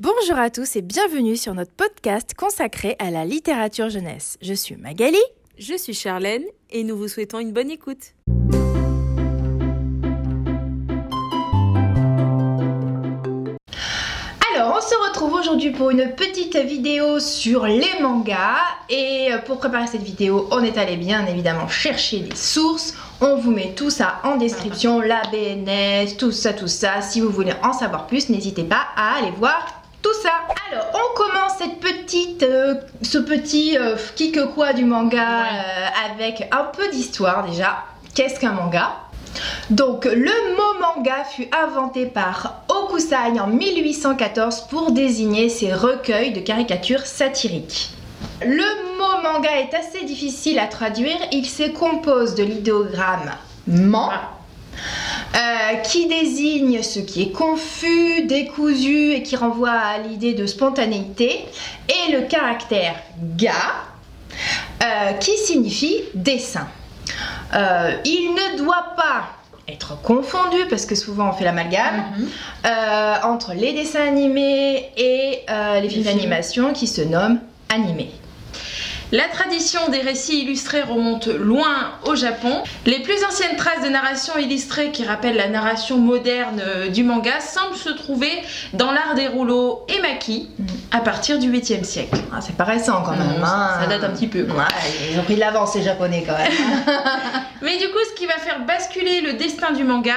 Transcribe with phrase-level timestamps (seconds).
[0.00, 4.38] Bonjour à tous et bienvenue sur notre podcast consacré à la littérature jeunesse.
[4.40, 5.18] Je suis Magali.
[5.58, 8.14] Je suis Charlène et nous vous souhaitons une bonne écoute.
[14.54, 18.60] Alors, on se retrouve aujourd'hui pour une petite vidéo sur les mangas.
[18.88, 22.94] Et pour préparer cette vidéo, on est allé bien évidemment chercher des sources.
[23.20, 27.02] On vous met tout ça en description, la BNS, tout ça, tout ça.
[27.02, 29.77] Si vous voulez en savoir plus, n'hésitez pas à aller voir
[30.08, 30.30] tout ça.
[30.70, 36.12] Alors, on commence cette petite, euh, ce petit euh, qui que quoi du manga euh,
[36.12, 37.84] avec un peu d'histoire déjà.
[38.14, 38.96] Qu'est-ce qu'un manga?
[39.70, 46.40] Donc le mot manga fut inventé par Okusai en 1814 pour désigner ces recueils de
[46.40, 47.90] caricatures satiriques.
[48.42, 53.30] Le mot manga est assez difficile à traduire, il se compose de l'idéogramme
[53.66, 54.10] man
[55.34, 61.44] euh, qui désigne ce qui est confus, décousu et qui renvoie à l'idée de spontanéité,
[61.88, 62.94] et le caractère
[63.36, 63.52] ga,
[64.82, 66.66] euh, qui signifie dessin.
[67.54, 69.28] Euh, il ne doit pas
[69.68, 72.04] être confondu, parce que souvent on fait l'amalgame,
[73.22, 75.44] entre les dessins animés et
[75.82, 78.10] les films d'animation qui se nomment animés.
[79.10, 82.62] La tradition des récits illustrés remonte loin au Japon.
[82.84, 87.40] Les plus anciennes traces de narration illustrée qui rappellent la narration moderne euh, du manga
[87.40, 88.30] semblent se trouver
[88.74, 90.50] dans l'art des rouleaux et maquis
[90.92, 92.18] à partir du 8e siècle.
[92.30, 93.42] Ah, c'est pas récent quand même.
[93.42, 93.78] Hein.
[93.80, 94.46] Ça date un petit peu.
[95.10, 96.52] ils ont pris de l'avance les japonais quand même.
[97.62, 100.12] Mais du coup, ce qui va faire basculer le destin du manga,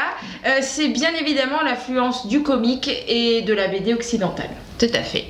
[0.45, 4.49] euh, c'est bien évidemment l'affluence du comique et de la BD occidentale.
[4.77, 5.27] Tout à fait.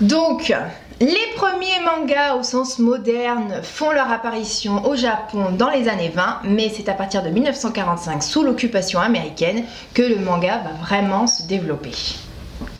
[0.00, 0.52] Donc,
[1.00, 6.42] les premiers mangas au sens moderne font leur apparition au Japon dans les années 20,
[6.44, 11.42] mais c'est à partir de 1945, sous l'occupation américaine, que le manga va vraiment se
[11.44, 11.92] développer.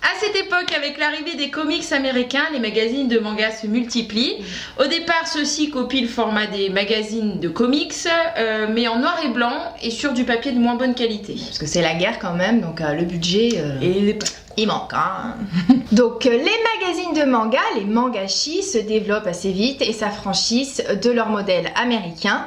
[0.02, 4.36] À cette époque, avec l'arrivée des comics américains, les magazines de manga se multiplient.
[4.80, 7.94] Au départ, ceux-ci copient le format des magazines de comics,
[8.36, 11.34] euh, mais en noir et blanc et sur du papier de moins bonne qualité.
[11.34, 13.51] Parce que c'est la guerre quand même, donc euh, le budget...
[13.56, 14.18] Euh, et
[14.57, 14.92] il manque.
[14.92, 15.35] Hein
[15.92, 21.29] Donc les magazines de manga, les mangashi, se développent assez vite et s'affranchissent de leur
[21.29, 22.46] modèle américain,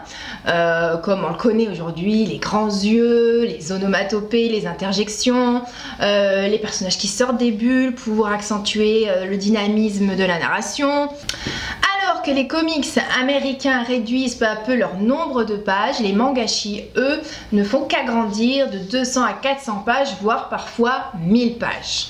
[1.03, 5.61] comme on le connaît aujourd'hui, les grands yeux, les onomatopées, les interjections,
[5.99, 11.09] les personnages qui sortent des bulles pour accentuer euh, le dynamisme de la narration.
[12.25, 12.87] Que les comics
[13.19, 17.21] américains réduisent peu à peu leur nombre de pages, les mangashi, eux,
[17.51, 22.07] ne font qu'agrandir de 200 à 400 pages, voire parfois 1000 pages.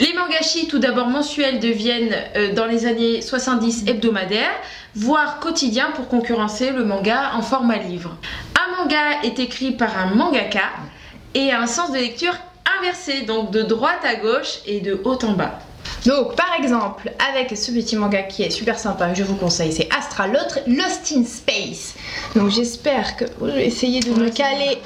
[0.00, 4.50] Les mangashi, tout d'abord mensuels, deviennent euh, dans les années 70 hebdomadaires,
[4.96, 8.16] voire quotidiens pour concurrencer le manga en format livre.
[8.58, 10.70] Un manga est écrit par un mangaka
[11.34, 12.34] et a un sens de lecture
[12.80, 15.60] inversé, donc de droite à gauche et de haut en bas.
[16.06, 19.88] Donc par exemple avec ce petit manga qui est super sympa, je vous conseille, c'est
[19.96, 21.94] Astra, l'autre Lost in Space.
[22.34, 24.78] Donc j'espère que je vais essayer de me caler.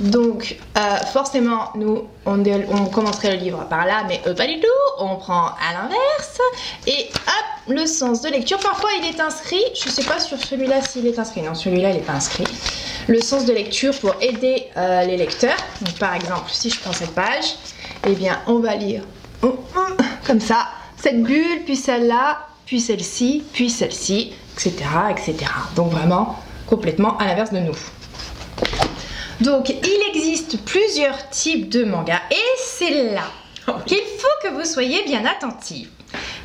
[0.00, 4.66] Donc euh, forcément nous on, on, commencerait le livre par là, mais pas du tout.
[4.98, 6.40] On prend à l'inverse
[6.86, 8.58] et hop le sens de lecture.
[8.58, 11.42] Parfois il est inscrit, je sais pas sur celui-là s'il est inscrit.
[11.42, 12.46] Non celui-là il n'est pas inscrit.
[13.06, 15.58] Le sens de lecture pour aider euh, les lecteurs.
[15.82, 17.56] Donc par exemple si je prends cette page,
[18.06, 19.02] eh bien on va lire
[20.26, 24.74] comme ça, cette bulle, puis celle-là, puis celle-ci, puis celle-ci, etc.,
[25.10, 25.36] etc.
[25.76, 27.76] Donc vraiment complètement à l'inverse de nous.
[29.40, 33.24] Donc il existe plusieurs types de mangas et c'est là
[33.86, 35.88] qu'il faut que vous soyez bien attentifs.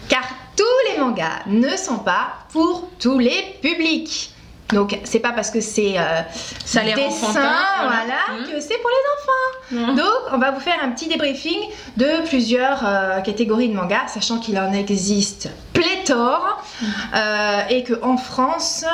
[0.07, 0.23] Car
[0.55, 4.33] tous les mangas ne sont pas pour tous les publics.
[4.73, 6.21] Donc c'est pas parce que c'est euh,
[6.63, 8.51] ça dessin, voilà, mmh.
[8.51, 9.49] que c'est pour les enfants.
[9.71, 9.95] Mmh.
[9.95, 11.57] Donc on va vous faire un petit débriefing
[11.97, 16.85] de plusieurs euh, catégories de mangas, sachant qu'il en existe pléthore mmh.
[17.15, 18.85] euh, et que en France,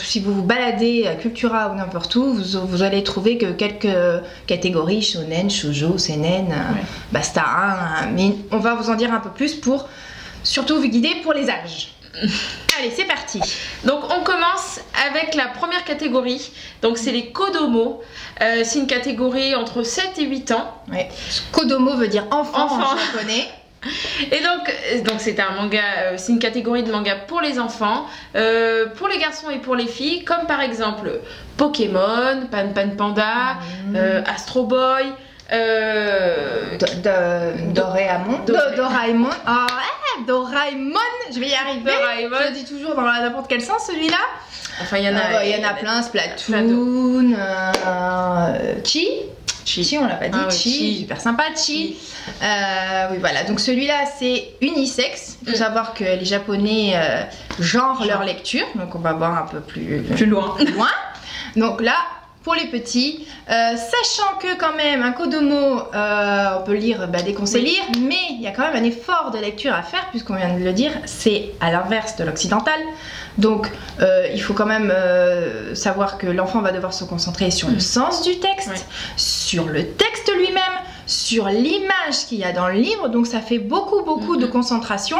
[0.00, 3.96] si vous vous baladez à Cultura ou n'importe où, vous, allez trouver que quelques
[4.46, 6.54] catégories shonen, shoujo, seinen,
[7.12, 7.44] basta.
[7.44, 9.88] Hein, mais on va vous en dire un peu plus pour
[10.42, 11.93] surtout vous guider pour les âges.
[12.78, 13.40] Allez, c'est parti.
[13.84, 16.50] Donc on commence avec la première catégorie.
[16.82, 18.02] Donc c'est les Kodomo.
[18.40, 20.82] Euh, c'est une catégorie entre 7 et 8 ans.
[21.52, 23.48] Kodomo veut dire enfant, en japonais.
[24.32, 27.58] Et donc, euh, donc c'est un manga, euh, c'est une catégorie de manga pour les
[27.58, 31.20] enfants, pour les garçons et pour les filles, comme par exemple
[31.58, 33.96] Pokémon, Pan Pan Panda, mmh.
[34.26, 35.12] Astro Boy,
[37.74, 38.38] Doraemon,
[38.76, 39.66] Doraemon, ah,
[40.26, 40.98] Doraemon,
[41.32, 41.92] je vais y arriver.
[41.92, 42.36] Doraemon.
[42.48, 44.16] Je dis toujours dans n'importe quel sens celui-là.
[44.82, 49.08] Enfin, il y en a, il y en a plein, Splatoon, euh, Chi.
[49.64, 50.38] Chi, on l'a pas dit.
[50.40, 50.98] Ah ouais, Chi, Chi.
[51.00, 51.44] super sympa.
[51.56, 51.96] Chi.
[52.42, 53.44] Euh, oui, voilà.
[53.44, 55.38] Donc celui-là, c'est unisexe.
[55.42, 55.58] Il faut Mm.
[55.58, 57.22] savoir que les Japonais euh,
[57.60, 58.66] genrent leur lecture.
[58.74, 60.54] Donc on va voir un peu plus, Plus loin.
[60.74, 60.90] loin.
[61.56, 61.96] Donc là,
[62.44, 67.22] pour les petits, euh, sachant que quand même un Kodomo, euh, on peut lire bah,
[67.22, 67.64] dès qu'on sait Oui.
[67.64, 70.54] lire, mais il y a quand même un effort de lecture à faire puisqu'on vient
[70.56, 72.78] de le dire, c'est à l'inverse de l'occidental.
[73.38, 73.70] Donc
[74.00, 77.74] euh, il faut quand même euh, savoir que l'enfant va devoir se concentrer sur le
[77.74, 77.80] Mhm.
[77.80, 78.86] sens du texte,
[79.16, 80.62] sur le texte lui-même,
[81.06, 83.08] sur l'image qu'il y a dans le livre.
[83.08, 84.52] Donc ça fait beaucoup beaucoup de Mhm.
[84.52, 85.18] concentration.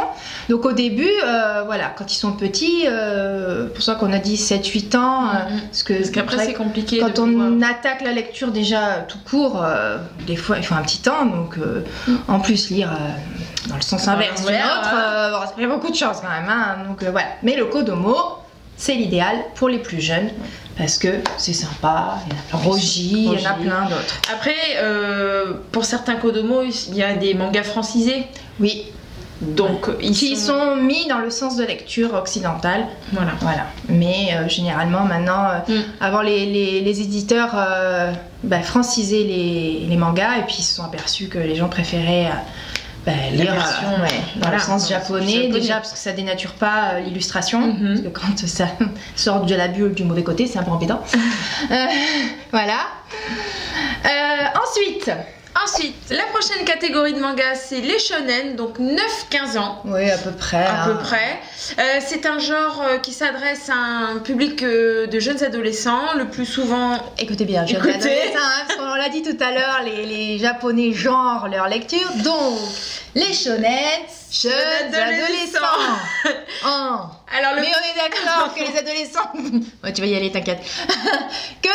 [0.49, 4.37] Donc au début, euh, voilà, quand ils sont petits, euh, pour ça qu'on a dit
[4.37, 5.61] 7-8 ans, euh, Mhm.
[5.69, 6.99] parce que Parce qu'après, c'est compliqué.
[6.99, 9.97] quand on pouvoir- attaque la lecture déjà tout court, euh,
[10.27, 12.15] des fois il faut un petit temps, donc Mm.
[12.27, 12.89] en plus lire
[13.69, 16.49] dans le sens inverse du nôtre, euh, bon, ça fait beaucoup de choses quand même.
[16.49, 17.27] hein, donc voilà.
[17.43, 18.15] Mais le Kodomo,
[18.77, 20.29] c'est l'idéal pour les plus jeunes
[20.77, 21.07] parce que
[21.37, 22.17] c'est sympa.
[22.27, 22.69] Il y en a plein.
[22.69, 24.21] Rogi, il y en a plein d'autres.
[24.33, 28.27] Après, euh, pour certains Kodomo, il y a des mangas francisés.
[28.59, 28.83] Oui,
[29.41, 30.53] Donc, ils qui sont...
[30.59, 32.87] sont mis dans le sens de lecture occidentale.
[33.13, 33.31] Voilà.
[33.41, 33.65] Voilà.
[33.89, 35.83] Mais euh, généralement maintenant, euh, Mm.
[36.01, 37.55] avant les, les- les éditeurs
[38.43, 42.29] bah, francisaient les, les mangas et puis ils se sont aperçus que les gens préféraient
[43.05, 45.49] bah, lire version, euh, ouais, dans voilà, le sens japonais.
[45.49, 47.61] déjà parce que ça dénature pas euh, l'illustration.
[47.61, 47.87] Mhm.
[47.87, 48.67] Parce que quand ça
[49.15, 51.01] sort de la bulle du mauvais côté, c'est un peu embêtant.
[51.71, 51.85] Euh,
[52.51, 52.79] voilà.
[54.05, 55.09] Euh, ensuite,
[55.65, 59.81] Ensuite, la prochaine catégorie de manga, c'est les shonen, donc 9-15 ans.
[59.85, 60.63] oui à peu près.
[60.63, 60.87] à hein.
[60.89, 61.39] peu près.
[61.79, 63.73] Euh, c'est un genre euh, qui s'adresse à
[64.13, 66.99] un public euh, de jeunes adolescents, le plus souvent.
[67.17, 67.99] Écoutez bien, je Écoutez.
[67.99, 72.11] ça, hein, parce qu'on l'a dit tout à l'heure, les, les japonais genrent leur lecture.
[72.23, 72.59] Donc,
[73.15, 73.73] les shonen,
[74.41, 75.59] jeunes adolescents.
[75.59, 76.39] adolescents.
[76.65, 76.99] Oh.
[77.37, 79.31] Alors le Mais on est d'accord que les adolescents.
[79.83, 80.59] Ouais, tu vas y aller, t'inquiète.
[81.61, 81.69] que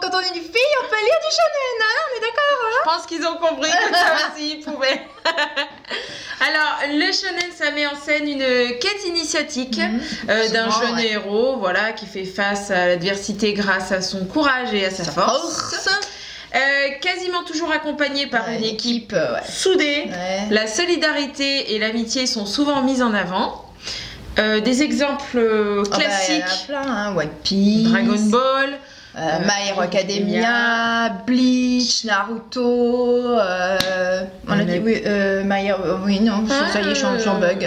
[0.00, 2.84] quand on est une fille, on peut lire du shonen, hein, on est d'accord Je
[2.84, 5.02] pense qu'ils ont compris que ça aussi ils pouvaient.
[6.40, 10.00] Alors, le shonen, ça met en scène une quête initiatique Mhm.
[10.30, 11.08] euh, d'un jeune ouais.
[11.12, 15.88] héros, voilà, qui fait face à l'adversité grâce à son courage et à sa, force.
[16.54, 16.58] Euh,
[17.00, 19.40] quasiment toujours accompagné par Ouais, une équipe équipe, ouais.
[19.48, 20.04] soudée.
[20.08, 20.46] Ouais.
[20.50, 23.66] La solidarité et l'amitié sont souvent mises en avant.
[24.38, 28.70] Euh, des exemples euh, Ah bah, classiques plein, hein, One Piece, Dragon Ball,
[29.16, 35.02] euh, My Hero Academia, Bleach, Naruto, on a dit oui,
[35.44, 37.66] My Hero- oui, non, Ah, ça y est, je suis en- bug.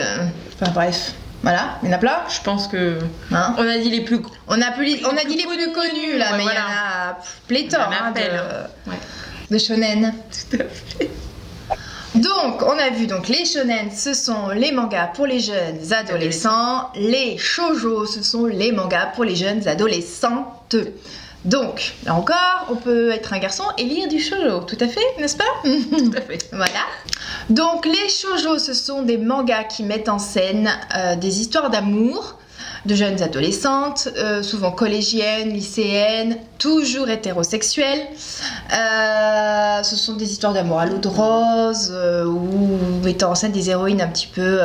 [0.61, 1.11] Enfin bref,
[1.43, 2.17] voilà, il y en a plein.
[2.29, 2.97] je pense que
[3.31, 3.53] Hein.
[3.57, 6.17] on a dit les plus On a, plus, on a plus dit les plus connus,
[6.17, 7.17] là, ouais, mais il y en a
[7.47, 8.11] pléthore Il y en a hein,
[8.85, 8.97] de, Ouais.
[9.51, 10.13] de shonen.
[10.49, 11.09] Tout à fait.
[12.15, 16.91] Donc, on a vu donc les shonen, ce sont les mangas pour les jeunes adolescents.
[16.95, 20.75] Les shoujo, ce sont les mangas pour les jeunes adolescentes.
[21.45, 25.01] Donc, là encore, on peut être un garçon et lire du shoujo, tout à fait,
[25.19, 25.43] n'est-ce pas?
[25.63, 26.47] Tout à fait.
[26.51, 26.85] Voilà.
[27.49, 32.37] Donc, les shoujo, ce sont des mangas qui mettent en scène euh, des histoires d'amour
[32.85, 38.07] de jeunes adolescentes, euh, souvent collégiennes, lycéennes, toujours hétérosexuelles.
[38.73, 41.93] Euh, ce sont des histoires d'amour à l'eau de rose
[42.27, 44.59] ou mettant en scène des héroïnes un petit peu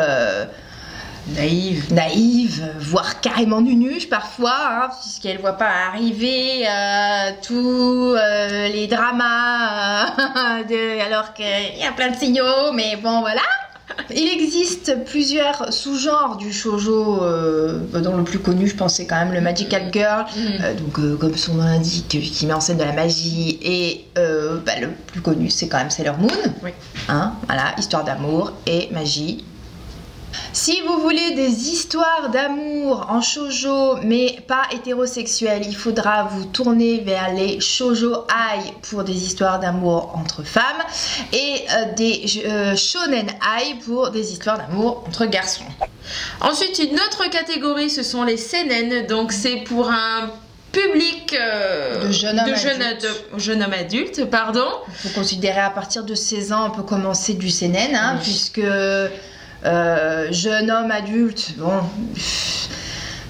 [1.37, 1.93] Naïve.
[1.93, 8.87] naïves, voire carrément nunuches parfois, hein, puisqu'elles ne voient pas arriver euh, tous euh, les
[8.87, 13.43] dramas, euh, de- alors qu'il y a plein de signaux, mais bon voilà.
[14.15, 19.17] Il existe plusieurs sous-genres du shoujo, euh, dont le plus connu, je pense, c'est quand
[19.17, 22.77] même le Magical Girl, euh, donc, euh, comme son nom l'indique, qui met en scène
[22.79, 23.59] de la magie.
[23.63, 26.29] Et bah, le plus connu, c'est quand même Sailor Moon.
[26.63, 26.71] Oui.
[27.09, 29.45] Hein, voilà, histoire d'amour et magie.
[30.53, 36.99] Si vous voulez des histoires d'amour en shoujo, mais pas hétérosexuelles, il faudra vous tourner
[37.01, 40.83] vers les shoujo ai pour des histoires d'amour entre femmes
[41.33, 45.65] et euh, des euh, shonen ai pour des histoires d'amour entre garçons.
[46.41, 49.07] Ensuite, une autre catégorie, ce sont les seinen.
[49.07, 50.31] Donc, c'est pour un
[50.73, 54.25] public euh, De jeunes hommes jeunes adultes.
[54.31, 54.67] pardon.
[54.89, 58.21] Il faut considérer à partir de 16 ans, on peut commencer du seinen, hein, Oui.
[58.23, 58.61] puisque
[59.65, 61.81] euh, jeune homme adulte, bon,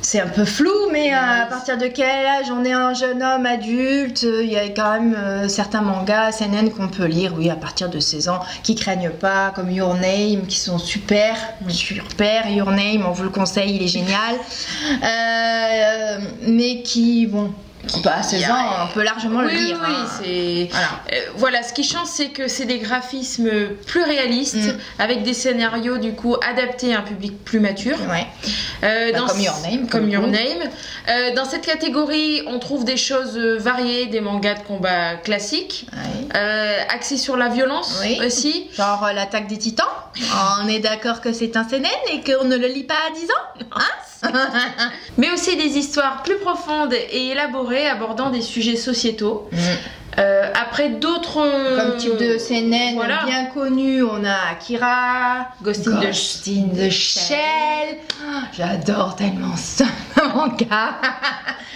[0.08, 3.44] c'est un peu flou, mais à partir de quel âge on est un jeune homme
[3.44, 4.22] adulte?
[4.22, 7.90] Il y a quand même euh, certains mangas seinen qu'on peut lire, oui, à partir
[7.90, 11.36] de 16 ans, qui craignent pas, comme Your Name, qui sont super,
[11.68, 12.48] super.
[12.48, 14.36] Your Name, on vous le conseille, il est génial,
[15.02, 17.52] Euh, mais qui, bon,
[18.04, 19.78] Bah, à 16 Il y a- ans, on peut largement le lire.
[19.82, 20.06] oui, hein.
[20.22, 20.68] c'est.
[20.70, 20.88] Voilà.
[21.12, 23.50] Euh, voilà, ce qui change, c'est que c'est des graphismes
[23.86, 24.78] plus réalistes, Mm.
[24.98, 27.96] avec des scénarios du coup adaptés à un public plus mature.
[28.10, 28.26] Ouais.
[28.84, 30.26] Euh, Bah, dans comme Your Name, Comme Your.
[30.26, 30.68] Name.
[31.08, 36.86] Euh, dans cette catégorie, on trouve des choses variées, des mangas de combat classiques, Ouais.
[36.90, 38.20] axés sur la violence Oui.
[38.24, 38.68] aussi.
[38.76, 39.86] Genre l'attaque des titans.
[40.62, 43.24] On est d'accord que c'est un CNN et qu'on ne le lit pas à 10
[43.26, 43.80] ans Hein?
[45.16, 49.48] Mais aussi des histoires plus profondes et élaborées abordant des sujets sociétaux.
[50.18, 51.46] Euh, après d'autres.
[51.76, 53.24] Comme type de CNN voilà.
[53.24, 57.98] bien connu, on a Akira, Ghost in the Ghost in the Shell.
[58.26, 59.84] Ah, J'adore tellement ça,
[60.34, 60.96] manga.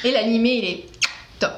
[0.03, 0.85] Et l'animé, il est
[1.39, 1.53] top.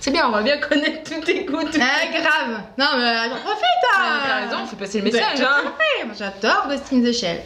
[0.00, 1.58] C'est bien, on va bien connaître tous tes goûts.
[1.78, 2.60] Ah, grave.
[2.78, 3.84] Non, mais j'en profite.
[3.94, 4.20] Hein.
[4.26, 5.40] T'as raison, on fait passer le Bah, message.
[5.42, 6.08] à hein.
[6.18, 7.42] J'adore Ghost in the Shell.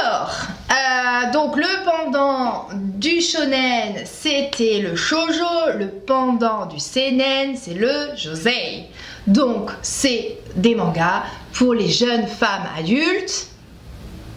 [0.00, 0.30] Alors,
[0.70, 5.44] euh, donc le pendant du shonen, c'était le shoujo.
[5.78, 8.86] Le pendant du seinen, c'est le josei.
[9.26, 11.22] Donc, c'est des mangas
[11.52, 13.48] pour les jeunes femmes adultes.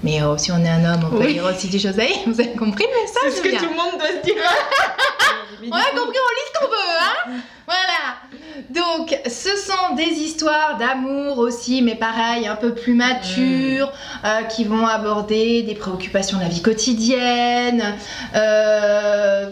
[0.04, 1.34] Mais euh, si on est un homme, on peut Oui.
[1.34, 2.10] lire aussi du josei.
[2.28, 4.36] Vous avez compris le message C'est ce que bien tout le monde doit se dire.
[5.72, 8.18] on a compris, on lit ce qu'on veut, hein Voilà.
[8.70, 13.92] Donc, ce sont des histoires d'amour aussi, mais pareil, un peu plus matures,
[14.26, 17.96] euh, qui vont aborder des préoccupations de la vie quotidienne,
[18.36, 19.50] euh,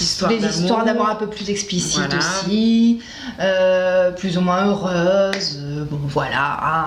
[0.00, 2.16] Histoires des histoires d'amour un peu plus explicites Voilà.
[2.18, 3.00] aussi,
[3.40, 5.58] euh, plus ou moins heureuses.
[5.60, 6.86] euh, bon, voilà, hein,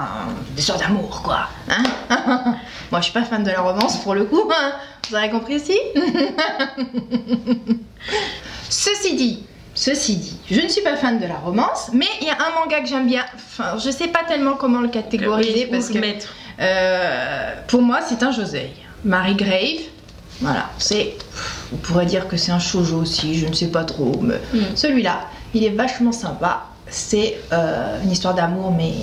[0.56, 1.48] des histoires d'amour, quoi.
[1.70, 1.84] hein
[2.92, 4.50] Moi, je suis pas fan de la romance pour le coup.
[4.52, 4.74] hein.
[5.10, 5.78] Vous avez compris aussi
[8.70, 9.44] Ceci dit,
[9.76, 12.60] ceci dit, je ne suis pas fan de la romance, mais il y a un
[12.60, 13.24] manga que j'aime bien.
[13.36, 16.34] Enfin, je sais pas tellement comment le catégoriser parce que mettre.
[16.60, 18.72] euh, pour moi, c'est un josei.
[19.06, 19.82] Mary Grave,
[20.44, 21.16] voilà, c'est.
[21.74, 24.76] On pourrait dire que c'est un shoujo aussi, je ne sais pas trop, mais Mm.
[24.76, 25.22] celui-là,
[25.54, 26.66] il est vachement sympa.
[26.88, 28.94] C'est euh, une histoire d'amour, mais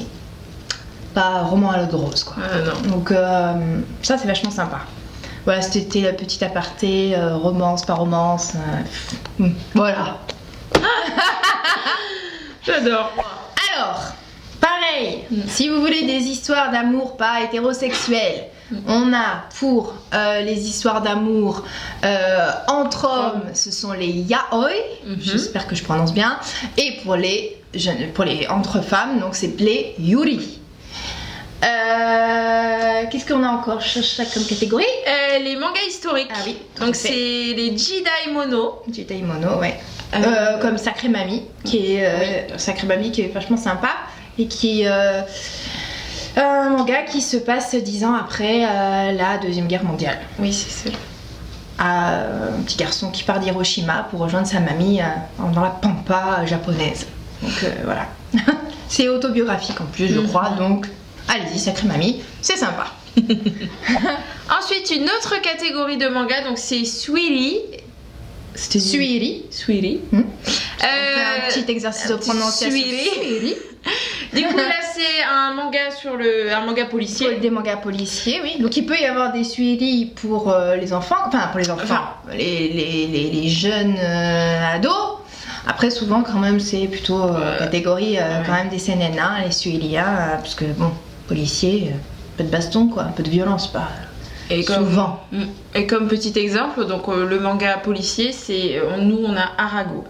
[1.14, 2.36] pas roman à l'eau de rose, quoi.
[2.40, 2.90] Ah, non.
[2.96, 4.80] Donc euh, ça c'est vachement sympa.
[5.44, 8.52] Voilà, c'était la petite aparté, euh, romance, pas romance.
[9.40, 10.18] hum, voilà.
[12.66, 13.10] J'adore.
[13.74, 14.00] Alors,
[14.60, 18.44] pareil, si vous voulez des histoires d'amour pas hétérosexuelles,
[18.86, 21.64] on a pour euh, les histoires d'amour
[22.04, 24.70] euh, entre hommes, ce sont les yaoi,
[25.06, 25.16] Mhm.
[25.20, 26.38] j'espère que je prononce bien,
[26.76, 30.58] et pour les, jeunes, pour les entre femmes, donc c'est les yuri.
[31.64, 34.84] Euh, Qu'est-ce qu'on a encore ch- ch- comme catégorie?
[35.42, 36.30] Les mangas historiques.
[36.32, 38.82] Ah oui, Donc c'est les Jidai Mono.
[38.86, 39.78] Du Taimono, ouais.
[40.60, 43.90] Comme Sacré Mamie, qui est Sacré Mamie qui est vachement sympa
[44.38, 45.20] et qui euh,
[46.36, 50.18] un manga qui se passe dix ans après euh, la deuxième guerre mondiale.
[50.38, 50.96] Oui, c'est ça.
[51.78, 55.04] À, euh, un petit garçon qui part d'Hiroshima pour rejoindre sa mamie euh,
[55.54, 57.06] dans la pampa japonaise.
[57.42, 58.06] Donc euh, voilà.
[58.88, 60.28] c'est autobiographique en plus, je Mhm.
[60.28, 60.50] crois.
[60.58, 60.86] Donc
[61.28, 62.86] allez-y, Sacré Mamie, c'est sympa.
[63.16, 67.58] Ensuite, une autre catégorie de manga, donc c'est Suiri.
[68.54, 69.44] C'était Suiri.
[69.50, 70.00] Suiri.
[70.12, 70.18] Hmm.
[70.18, 70.22] Euh,
[70.82, 72.70] On fait un petit exercice de petit prononciation.
[72.70, 73.54] Suiri.
[74.32, 77.36] Du coup, là, c'est un manga sur le, un manga policier.
[77.36, 78.56] Des mangas policiers, oui.
[78.60, 81.82] Donc il peut y avoir des suivis pour euh, les enfants, enfin pour les enfants,
[81.84, 82.02] Enfin.
[82.32, 85.18] les, les, les, les jeunes euh, ados.
[85.66, 88.42] Après, souvent, quand même, c'est plutôt euh, Euh, catégorie ouais.
[88.46, 90.90] quand même des CNN, les suivis, hein, parce que bon,
[91.28, 93.88] policiers, euh, un peu de baston, quoi, un peu de violence, pas
[94.48, 95.20] Et comme, souvent.
[95.32, 95.42] Mm.
[95.74, 100.04] Et comme petit exemple, donc le manga policier, c'est nous on a Arago.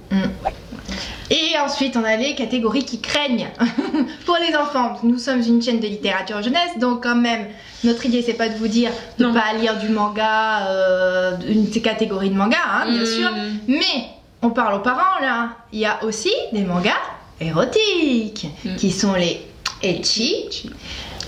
[1.30, 3.48] Et ensuite, on a les catégories qui craignent
[4.26, 4.98] pour les enfants.
[5.04, 7.46] Nous sommes une chaîne de littérature jeunesse, donc quand même,
[7.84, 9.32] notre idée, c'est pas de vous dire de Non.
[9.34, 13.06] pas lire du manga, euh, une catégorie de manga, hein, bien Mm.
[13.06, 13.30] sûr.
[13.68, 14.06] Mais
[14.42, 15.50] on parle aux parents là.
[15.72, 16.98] Il y a aussi des mangas
[17.40, 18.76] érotiques Mm.
[18.76, 19.40] qui sont les
[19.82, 20.68] ecchi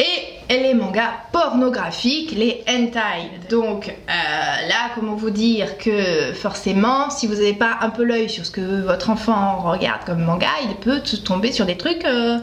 [0.01, 3.31] et les mangas pornographiques, les hentai.
[3.51, 3.93] Donc euh,
[4.69, 8.51] là, comment vous dire que forcément, si vous n'avez pas un peu l'œil sur ce
[8.51, 12.05] que votre enfant regarde comme manga, il peut tomber sur des trucs.
[12.05, 12.39] euh,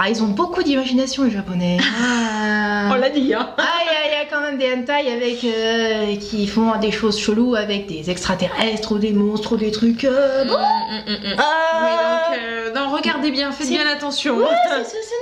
[0.00, 1.76] Ah, ils ont beaucoup d'imagination les japonais.
[2.02, 2.88] Ah.
[2.90, 3.50] On l'a dit, hein.
[3.58, 6.76] Ah, il y, a- il y a quand même des hentai avec, euh, qui font
[6.80, 10.02] des choses cheloues avec des extraterrestres ou des monstres ou des trucs.
[10.04, 10.54] euh, bon.
[10.58, 11.36] Mm, mm, mm, mm.
[11.38, 11.80] Ah.
[11.82, 14.38] Oui, donc, euh, non, regardez bien, faites C'est- bien attention.
[14.38, 15.14] Ouais, ce, ce- ce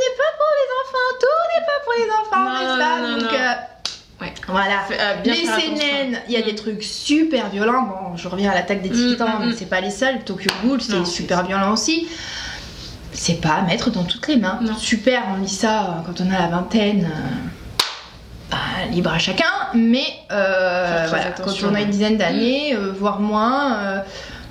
[1.60, 3.00] n'est pas pour les enfants, n'est-ce pas?
[3.00, 3.38] non, Donc, non.
[3.38, 3.52] euh,
[4.18, 4.32] Ouais.
[4.48, 4.80] voilà.
[4.92, 5.44] Euh, bien les.
[5.44, 6.56] CNN, il y a des Mm.
[6.56, 7.82] trucs super violents.
[7.82, 10.24] Bon, je reviens à l'attaque des Mm, titans, mm, mais c'est pas les seuls.
[10.24, 12.08] Tokyo Ghoul, c'est super violent aussi.
[13.12, 14.58] C'est pas à mettre dans toutes les mains.
[14.62, 14.74] Non.
[14.76, 17.10] Super, on lit ça euh, quand on a la vingtaine.
[18.50, 18.56] bah,
[18.90, 19.44] libre à chacun,
[19.74, 24.02] mais euh, voilà, quand on a une dizaine d'années, euh, voire moins,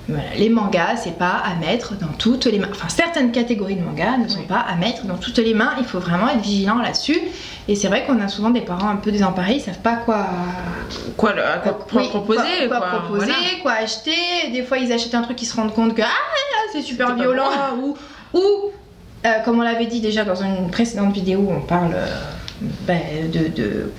[0.08, 2.68] voilà, les mangas, c'est pas à mettre dans toutes les mains.
[2.70, 4.46] Enfin, certaines catégories de mangas ne sont Oui.
[4.46, 5.72] pas à mettre dans toutes les mains.
[5.78, 7.18] Il faut vraiment être vigilant là-dessus.
[7.68, 10.26] Et c'est vrai qu'on a souvent des parents un peu désemparés, ils savent pas quoi,
[11.16, 13.34] Quoi, le- à quoi, quoi oui, proposer quoi, quoi proposer, voilà.
[13.62, 14.50] quoi acheter.
[14.52, 17.50] Des fois, ils achètent un truc, ils se rendent compte que ah, c'est super violent
[17.82, 17.96] ou
[18.32, 18.40] ou
[19.24, 22.06] euh, comme on l'avait dit déjà dans une précédente vidéo, on parle euh,
[22.86, 23.00] ben,
[23.32, 23.92] de, de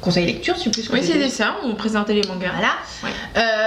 [0.00, 1.28] conseil lecture, sais plus que Oui, c'était.
[1.28, 2.52] ça, on présentait les mangas.
[2.52, 2.74] Voilà.
[3.02, 3.10] Ouais.
[3.36, 3.65] Euh,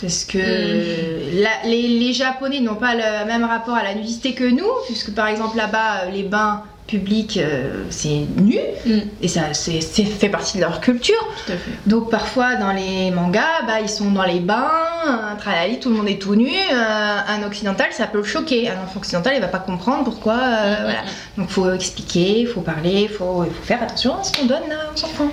[0.00, 1.42] parce que Mm.
[1.42, 5.12] la- les, les Japonais n'ont pas le même rapport à la nudité que nous, puisque
[5.14, 8.98] par exemple là-bas, euh, les bains publics, euh, c'est nu, Mm.
[9.20, 11.20] et ça c'est fait partie de leur culture.
[11.46, 11.70] Tout à fait.
[11.86, 14.70] Donc parfois dans les mangas, bah, ils sont dans les bains,
[15.06, 16.48] un tralali, tout le monde est tout nu.
[16.48, 18.70] euh, un occidental, ça peut le choquer.
[18.70, 20.38] Un enfant occidental, il va pas comprendre pourquoi.
[20.38, 21.02] euh, Mm, voilà.
[21.02, 24.62] mm, Donc faut expliquer, faut parler, faut, il faut faire attention à ce qu'on donne
[24.94, 25.30] aux enfants.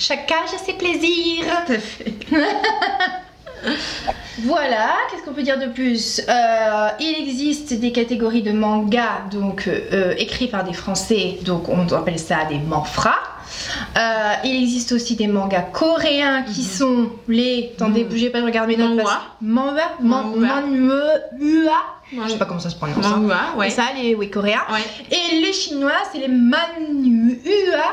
[0.00, 1.44] Chaque âge a ses plaisirs.
[1.66, 2.12] Tout à fait.
[4.44, 6.20] Voilà, qu'est-ce qu'on peut dire de plus?
[6.26, 11.86] Euh, Il existe des catégories de mangas donc euh, écrits par des Français, donc on
[11.94, 13.18] appelle ça des manfras.
[13.98, 14.00] Euh,
[14.44, 16.66] il existe aussi des mangas coréens qui Mhm.
[16.66, 17.72] sont les.
[17.76, 18.08] Attendez, Mhm.
[18.08, 18.96] bougez pas, je regarde mes notes.
[18.96, 19.20] Manhwa.
[19.42, 21.04] Manhwa Man- Manhwa.
[21.38, 22.26] Manhwa.
[22.26, 23.04] Je sais pas comment ça se prononce.
[23.04, 23.16] hein.
[23.18, 23.68] Manga, ouais.
[23.70, 24.62] C'est ça, les oui, coréens.
[24.72, 24.80] Ouais.
[25.16, 27.84] Et les chinois, c'est les Manhua.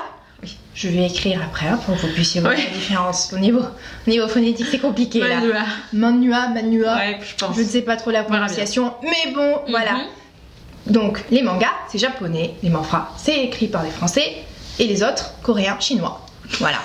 [0.80, 2.64] Je vais écrire après hein, pour que vous puissiez voir Ouais.
[2.64, 3.34] la différence.
[3.34, 5.42] Au niveau, au niveau phonétique, c'est compliqué là.
[5.42, 5.66] Manga.
[5.92, 6.96] Manhua, Manhua.
[6.96, 7.54] Ouais, je pense.
[7.58, 9.92] Je ne sais pas trop la prononciation, mais bon, voilà.
[9.96, 10.94] Mhm.
[10.94, 14.38] Donc, les mangas, c'est japonais, les manfras, c'est écrit par des français,
[14.80, 16.26] et les autres, coréens, chinois.
[16.60, 16.78] Voilà.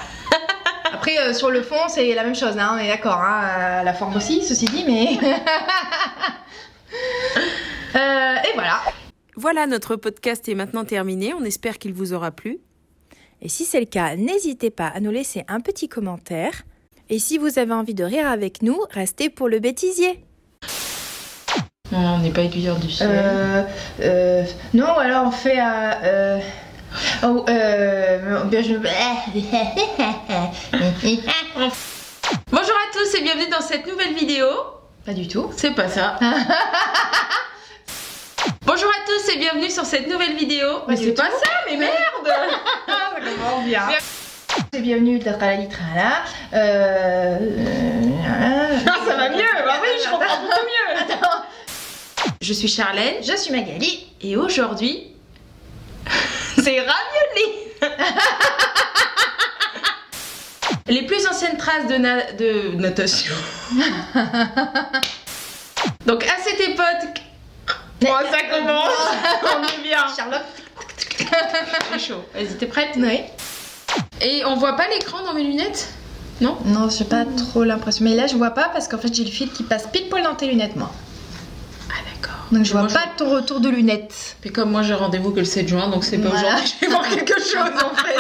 [0.93, 3.21] Après, euh, sur le fond, c'est la même chose, hein, on est d'accord.
[3.23, 5.19] Hein, euh, la forme aussi, ceci dit, mais.
[7.97, 8.81] Euh, et voilà.
[9.37, 11.33] Voilà, notre podcast est maintenant terminé.
[11.33, 12.59] On espère qu'il vous aura plu.
[13.45, 16.63] Et si c'est le cas, n'hésitez pas à nous laisser un petit commentaire.
[17.11, 20.25] Et si vous avez envie de rire avec nous, restez pour le bêtisier.
[21.93, 23.11] Non, on n'est pas aiguilleur du ciel.
[23.13, 23.63] Euh,
[24.01, 25.61] euh, non, alors on fait.
[25.61, 26.41] euh, euh,
[27.25, 28.75] oh, euh, bien, je-
[32.51, 34.47] Bonjour à tous et bienvenue dans cette nouvelle vidéo.
[35.05, 35.51] Pas du tout.
[35.55, 36.19] C'est pas ça.
[38.67, 40.79] Bonjour à tous et bienvenue sur cette nouvelle vidéo.
[40.87, 41.93] Pas Mais c'est pas ça, mais merde
[43.15, 43.83] ça commence bien.
[44.73, 46.23] Bienvenue à Tralali Trala.
[46.53, 51.45] Euh, euh, Ah, ça va mieux Bah oui, je comprends beaucoup mieux Attends.
[52.41, 54.07] Je suis Charlène Je suis Magali.
[54.21, 55.13] et aujourd'hui,
[56.63, 57.47] c'est ravioli
[60.87, 63.35] Les plus anciennes traces de, na- de natation.
[66.07, 67.21] Donc à cette époque...
[68.07, 68.91] Oh, ça commence
[69.57, 70.43] On est bien Charlotte.
[71.93, 72.25] C'est chaud.
[72.35, 73.21] Vas-y, t'es prête Oui.
[74.21, 75.89] Et on voit pas l'écran dans mes lunettes?
[76.41, 76.57] Non?
[76.65, 78.05] Non, j'ai pas trop l'impression.
[78.05, 80.23] Mais là, je vois pas parce qu'en fait, j'ai le fil qui passe pile poil
[80.23, 80.91] dans tes lunettes, moi.
[81.91, 82.39] Ah d'accord.
[82.51, 84.37] Donc, je vois Moi, pas ton retour de lunettes.
[84.45, 86.49] Et comme moi j'ai rendez-vous que le 7 juin, donc c'est pas Voilà.
[86.57, 88.17] aujourd'hui, je vais voir quelque chose en fait.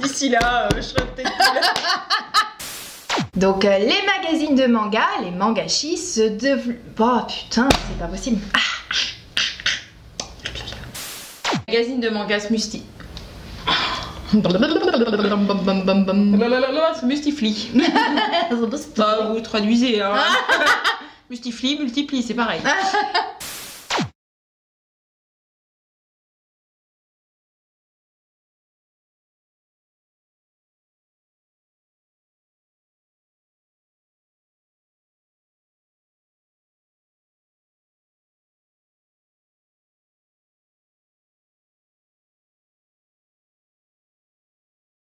[0.02, 1.60] D'ici là, euh, je serai peut-être là.
[3.36, 6.76] Donc, euh, les magazines de manga, les mangachis, se développent.
[7.00, 8.40] Oh putain, c'est pas possible.
[11.68, 12.82] Magazine de mangas Musti.
[14.32, 14.42] C'est
[17.06, 17.70] Mustifli.
[18.96, 20.14] Bah, vous traduisez, hein.
[21.30, 22.60] Mustifli, multiplie, c'est pareil.